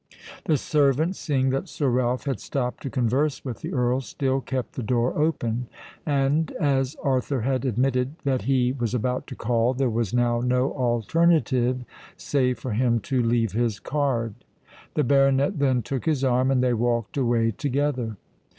The 0.45 0.57
servant, 0.57 1.15
seeing 1.15 1.51
that 1.51 1.69
Sir 1.69 1.87
Ralph 1.87 2.23
had 2.23 2.39
stopped 2.39 2.81
to 2.81 2.89
converse 2.89 3.45
with 3.45 3.61
the 3.61 3.71
Earl, 3.71 4.01
still 4.01 4.41
kept 4.41 4.73
the 4.73 4.81
door 4.81 5.15
open; 5.15 5.67
and, 6.07 6.49
as 6.53 6.95
Arthur 7.03 7.41
had 7.41 7.65
admitted 7.65 8.15
that 8.23 8.41
he 8.41 8.71
was 8.71 8.95
about 8.95 9.27
to 9.27 9.35
call, 9.35 9.75
there 9.75 9.91
was 9.91 10.11
now 10.11 10.39
no 10.41 10.73
alternative 10.73 11.85
save 12.17 12.57
for 12.57 12.71
him 12.71 12.99
to 13.01 13.21
leave 13.21 13.51
his 13.51 13.79
card. 13.79 14.33
The 14.95 15.03
baronet 15.03 15.59
then 15.59 15.83
took 15.83 16.05
his 16.05 16.23
arm; 16.23 16.49
and 16.49 16.63
they 16.63 16.73
walked 16.73 17.15
away 17.15 17.51
together. 17.51 18.17